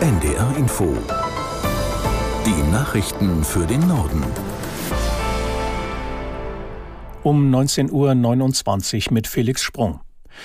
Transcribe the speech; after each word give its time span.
NDR 0.00 0.54
Info. 0.58 0.94
Die 2.44 2.70
Nachrichten 2.70 3.42
für 3.42 3.66
den 3.66 3.80
Norden. 3.88 4.22
Um 7.22 7.50
19.29 7.50 9.08
Uhr 9.08 9.14
mit 9.14 9.26
Felix 9.26 9.62
Sprung. 9.62 10.00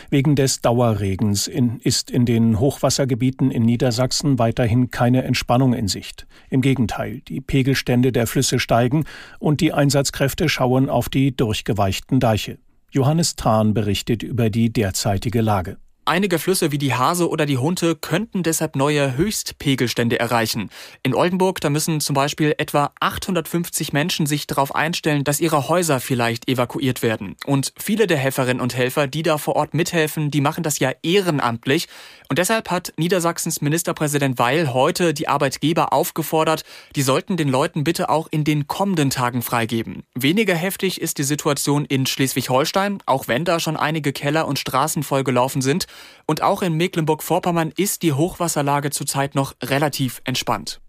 Wegen 0.10 0.38
des 0.38 0.62
Dauerregens 0.62 1.48
in, 1.48 1.82
ist 1.82 2.10
in 2.10 2.26
den 2.26 2.62
Hochwassergebieten 2.62 3.52
in 3.52 3.64
Niedersachsen 3.64 4.40
weiterhin 4.40 4.90
keine 4.90 5.24
Entspannung 5.26 5.74
in 5.74 5.90
Sicht. 5.90 6.28
Im 6.50 6.62
Gegenteil, 6.62 7.20
die 7.28 7.42
Pegelstände 7.42 8.14
der 8.14 8.28
Flüsse 8.28 8.58
steigen 8.58 9.04
und 9.40 9.60
die 9.60 9.74
Einsatzkräfte 9.74 10.48
schauen 10.48 10.90
auf 10.90 11.10
die 11.10 11.36
durchgeweichten 11.36 12.22
Deiche. 12.22 12.58
Johannes 12.90 13.36
Tran 13.36 13.74
berichtet 13.74 14.24
über 14.24 14.50
die 14.50 14.72
derzeitige 14.72 15.42
Lage. 15.42 15.76
Einige 16.12 16.40
Flüsse 16.40 16.74
wie 16.74 16.78
die 16.78 16.94
Hase 16.94 17.30
oder 17.30 17.46
die 17.46 17.58
Hunte 17.58 17.96
könnten 17.96 18.44
deshalb 18.44 18.76
neue 18.76 19.16
Höchstpegelstände 19.16 20.20
erreichen. 20.20 20.70
In 21.04 21.16
Oldenburg, 21.16 21.62
da 21.62 21.70
müssen 21.70 22.02
zum 22.02 22.16
Beispiel 22.16 22.54
etwa 22.58 22.92
850 23.00 23.94
Menschen 23.94 24.26
sich 24.26 24.46
darauf 24.46 24.76
einstellen, 24.76 25.24
dass 25.24 25.40
ihre 25.40 25.70
Häuser 25.70 26.02
vielleicht 26.02 26.50
evakuiert 26.50 27.02
werden. 27.02 27.38
Und 27.46 27.72
viele 27.78 28.08
der 28.08 28.18
Helferinnen 28.18 28.60
und 28.60 28.76
Helfer, 28.76 29.08
die 29.08 29.24
da 29.24 29.38
vor 29.38 29.56
Ort 29.56 29.74
mithelfen, 29.74 30.32
die 30.32 30.42
machen 30.42 30.64
das 30.64 30.80
ja 30.80 30.92
ehrenamtlich. 31.02 31.88
Und 32.28 32.40
deshalb 32.40 32.72
hat 32.72 32.92
Niedersachsens 32.98 33.62
Ministerpräsident 33.62 34.38
Weil 34.38 34.74
heute 34.74 35.14
die 35.14 35.30
Arbeitgeber 35.30 35.94
aufgefordert, 35.94 36.66
die 36.98 37.04
sollten 37.04 37.38
den 37.38 37.48
Leuten 37.48 37.86
bitte 37.86 38.10
auch 38.10 38.28
in 38.32 38.44
den 38.44 38.68
kommenden 38.68 39.12
Tagen 39.12 39.42
freigeben. 39.42 40.04
Weniger 40.14 40.56
heftig 40.56 41.00
ist 41.00 41.20
die 41.20 41.24
Situation 41.24 41.86
in 41.86 42.06
Schleswig-Holstein, 42.06 43.02
auch 43.06 43.30
wenn 43.30 43.46
da 43.46 43.62
schon 43.62 43.78
einige 43.78 44.12
Keller 44.12 44.46
und 44.46 44.60
Straßen 44.60 45.04
vollgelaufen 45.04 45.62
sind. 45.62 45.88
Und 46.26 46.42
auch 46.42 46.62
in 46.62 46.74
Mecklenburg-Vorpommern 46.78 47.72
ist 47.76 48.04
die 48.04 48.14
Hochwasserlage 48.14 48.90
zurzeit 48.92 49.36
noch 49.36 49.56
relativ 49.64 50.22
entspannt. 50.24 50.82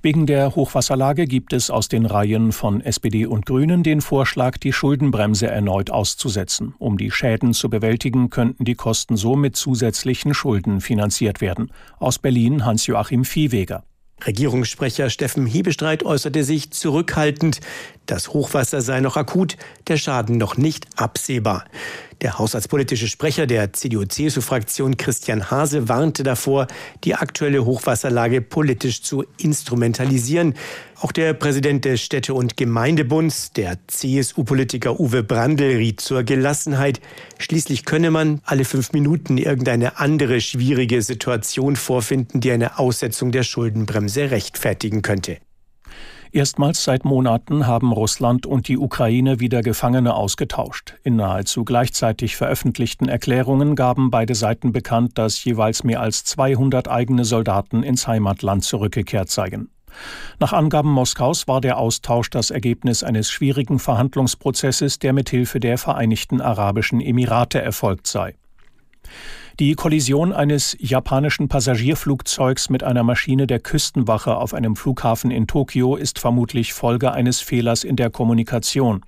Wegen 0.00 0.26
der 0.26 0.54
Hochwasserlage 0.54 1.26
gibt 1.26 1.52
es 1.52 1.70
aus 1.70 1.88
den 1.88 2.06
Reihen 2.06 2.52
von 2.52 2.80
SPD 2.80 3.26
und 3.26 3.46
Grünen 3.46 3.82
den 3.82 4.00
Vorschlag, 4.00 4.56
die 4.56 4.72
Schuldenbremse 4.72 5.48
erneut 5.48 5.90
auszusetzen. 5.90 6.74
Um 6.78 6.98
die 6.98 7.10
Schäden 7.10 7.52
zu 7.52 7.68
bewältigen, 7.68 8.30
könnten 8.30 8.64
die 8.64 8.76
Kosten 8.76 9.16
so 9.16 9.34
mit 9.34 9.56
zusätzlichen 9.56 10.34
Schulden 10.34 10.80
finanziert 10.80 11.40
werden. 11.40 11.72
Aus 11.98 12.20
Berlin 12.20 12.64
Hans-Joachim 12.64 13.24
Viehweger. 13.24 13.82
Regierungssprecher 14.24 15.10
Steffen 15.10 15.46
Hebestreit 15.46 16.04
äußerte 16.04 16.44
sich 16.44 16.70
zurückhaltend. 16.70 17.60
Das 18.06 18.28
Hochwasser 18.28 18.82
sei 18.82 19.00
noch 19.00 19.16
akut, 19.16 19.56
der 19.88 19.96
Schaden 19.96 20.38
noch 20.38 20.56
nicht 20.56 20.86
absehbar. 20.96 21.64
Der 22.20 22.36
haushaltspolitische 22.36 23.06
Sprecher 23.06 23.46
der 23.46 23.72
CDU-CSU-Fraktion 23.72 24.96
Christian 24.96 25.52
Hase 25.52 25.88
warnte 25.88 26.24
davor, 26.24 26.66
die 27.04 27.14
aktuelle 27.14 27.64
Hochwasserlage 27.64 28.40
politisch 28.40 29.02
zu 29.02 29.24
instrumentalisieren. 29.38 30.54
Auch 31.00 31.12
der 31.12 31.32
Präsident 31.32 31.84
des 31.84 32.02
Städte- 32.02 32.34
und 32.34 32.56
Gemeindebunds, 32.56 33.52
der 33.52 33.78
CSU-Politiker 33.86 34.98
Uwe 34.98 35.22
Brandl, 35.22 35.76
riet 35.76 36.00
zur 36.00 36.24
Gelassenheit. 36.24 37.00
Schließlich 37.38 37.84
könne 37.84 38.10
man 38.10 38.40
alle 38.42 38.64
fünf 38.64 38.92
Minuten 38.92 39.38
irgendeine 39.38 40.00
andere 40.00 40.40
schwierige 40.40 41.02
Situation 41.02 41.76
vorfinden, 41.76 42.40
die 42.40 42.50
eine 42.50 42.80
Aussetzung 42.80 43.30
der 43.30 43.44
Schuldenbremse 43.44 44.32
rechtfertigen 44.32 45.02
könnte. 45.02 45.38
Erstmals 46.32 46.84
seit 46.84 47.04
Monaten 47.04 47.66
haben 47.66 47.92
Russland 47.92 48.46
und 48.46 48.68
die 48.68 48.78
Ukraine 48.78 49.40
wieder 49.40 49.62
Gefangene 49.62 50.14
ausgetauscht. 50.14 50.94
In 51.02 51.16
nahezu 51.16 51.64
gleichzeitig 51.64 52.36
veröffentlichten 52.36 53.08
Erklärungen 53.08 53.76
gaben 53.76 54.10
beide 54.10 54.34
Seiten 54.34 54.72
bekannt, 54.72 55.16
dass 55.16 55.42
jeweils 55.44 55.84
mehr 55.84 56.00
als 56.00 56.24
200 56.24 56.88
eigene 56.88 57.24
Soldaten 57.24 57.82
ins 57.82 58.06
Heimatland 58.06 58.64
zurückgekehrt 58.64 59.30
seien. 59.30 59.70
Nach 60.38 60.52
Angaben 60.52 60.90
Moskaus 60.90 61.48
war 61.48 61.60
der 61.60 61.78
Austausch 61.78 62.30
das 62.30 62.50
Ergebnis 62.50 63.02
eines 63.02 63.30
schwierigen 63.30 63.78
Verhandlungsprozesses, 63.78 64.98
der 64.98 65.12
mithilfe 65.12 65.60
der 65.60 65.78
Vereinigten 65.78 66.40
Arabischen 66.40 67.00
Emirate 67.00 67.60
erfolgt 67.60 68.06
sei. 68.06 68.34
Die 69.60 69.74
Kollision 69.74 70.32
eines 70.32 70.76
japanischen 70.78 71.48
Passagierflugzeugs 71.48 72.70
mit 72.70 72.84
einer 72.84 73.02
Maschine 73.02 73.48
der 73.48 73.58
Küstenwache 73.58 74.36
auf 74.36 74.54
einem 74.54 74.76
Flughafen 74.76 75.32
in 75.32 75.48
Tokio 75.48 75.96
ist 75.96 76.20
vermutlich 76.20 76.72
Folge 76.72 77.10
eines 77.10 77.40
Fehlers 77.40 77.82
in 77.82 77.96
der 77.96 78.08
Kommunikation. 78.08 79.04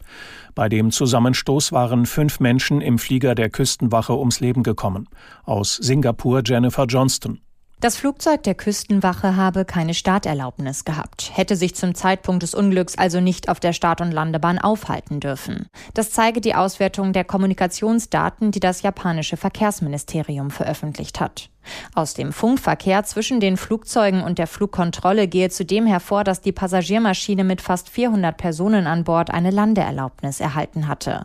Bei 0.57 0.69
dem 0.69 0.91
Zusammenstoß 0.91 1.71
waren 1.71 2.05
fünf 2.05 2.41
Menschen 2.41 2.81
im 2.81 2.99
Flieger 2.99 3.37
der 3.37 3.49
Küstenwache 3.49 4.19
ums 4.19 4.41
Leben 4.41 4.65
gekommen. 4.65 5.09
Aus 5.45 5.77
Singapur 5.77 6.43
Jennifer 6.45 6.87
Johnston. 6.87 7.39
Das 7.81 7.97
Flugzeug 7.97 8.43
der 8.43 8.55
Küstenwache 8.55 9.37
habe 9.37 9.65
keine 9.65 9.95
Starterlaubnis 9.95 10.85
gehabt, 10.85 11.31
hätte 11.33 11.57
sich 11.57 11.75
zum 11.75 11.95
Zeitpunkt 11.95 12.43
des 12.43 12.55
Unglücks 12.55 12.99
also 12.99 13.23
nicht 13.23 13.49
auf 13.49 13.59
der 13.59 13.73
Start- 13.73 14.03
und 14.03 14.13
Landebahn 14.13 14.59
aufhalten 14.59 15.19
dürfen. 15.19 15.67
Das 15.95 16.11
zeige 16.11 16.43
die 16.43 16.55
Auswertung 16.55 17.15
der 17.15 17.25
Kommunikationsdaten, 17.25 18.51
die 18.51 18.61
das 18.61 18.83
japanische 18.83 19.39
Verkehrsministerium 19.39 20.51
veröffentlicht 20.51 21.21
hat. 21.21 21.49
Aus 21.95 22.13
dem 22.13 22.35
Funkverkehr 22.35 23.05
zwischen 23.05 23.41
den 23.41 23.57
Flugzeugen 23.57 24.21
und 24.25 24.39
der 24.39 24.47
Flugkontrolle 24.47 25.27
gehe 25.27 25.49
zudem 25.49 25.87
hervor, 25.87 26.23
dass 26.23 26.43
die 26.43 26.53
Passagiermaschine 26.53 27.45
mit 27.45 27.63
fast 27.63 27.89
400 27.89 28.37
Personen 28.37 28.87
an 28.87 29.05
Bord 29.05 29.31
eine 29.31 29.51
Landeerlaubnis 29.51 30.41
erhalten 30.41 30.87
hatte. 30.87 31.25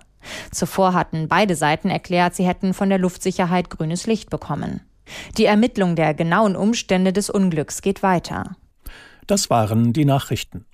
Zuvor 0.51 0.93
hatten 0.93 1.27
beide 1.27 1.57
Seiten 1.57 1.89
erklärt, 1.89 2.33
sie 2.33 2.47
hätten 2.47 2.73
von 2.73 2.87
der 2.87 2.97
Luftsicherheit 2.97 3.69
grünes 3.69 4.07
Licht 4.07 4.29
bekommen. 4.29 4.79
Die 5.37 5.45
Ermittlung 5.45 5.95
der 5.95 6.13
genauen 6.13 6.55
Umstände 6.55 7.13
des 7.13 7.29
Unglücks 7.29 7.81
geht 7.81 8.03
weiter. 8.03 8.55
Das 9.27 9.49
waren 9.49 9.93
die 9.93 10.05
Nachrichten. 10.05 10.65